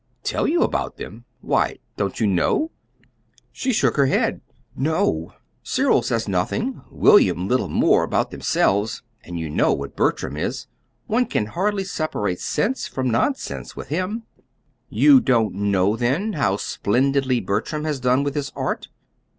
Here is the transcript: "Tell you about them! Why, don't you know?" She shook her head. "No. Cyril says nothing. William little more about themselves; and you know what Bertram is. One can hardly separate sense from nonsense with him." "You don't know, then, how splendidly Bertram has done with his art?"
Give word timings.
"Tell 0.23 0.47
you 0.47 0.63
about 0.63 0.97
them! 0.97 1.25
Why, 1.41 1.77
don't 1.95 2.19
you 2.19 2.25
know?" 2.25 2.71
She 3.51 3.71
shook 3.71 3.97
her 3.97 4.07
head. 4.07 4.41
"No. 4.75 5.33
Cyril 5.61 6.01
says 6.01 6.27
nothing. 6.27 6.81
William 6.89 7.47
little 7.47 7.69
more 7.69 8.01
about 8.01 8.31
themselves; 8.31 9.03
and 9.23 9.39
you 9.39 9.47
know 9.47 9.73
what 9.73 9.95
Bertram 9.95 10.37
is. 10.37 10.65
One 11.05 11.27
can 11.27 11.45
hardly 11.45 11.83
separate 11.83 12.39
sense 12.39 12.87
from 12.87 13.11
nonsense 13.11 13.75
with 13.75 13.89
him." 13.89 14.23
"You 14.89 15.19
don't 15.21 15.53
know, 15.53 15.95
then, 15.95 16.33
how 16.33 16.57
splendidly 16.57 17.39
Bertram 17.39 17.83
has 17.83 17.99
done 17.99 18.23
with 18.23 18.33
his 18.33 18.51
art?" 18.55 18.87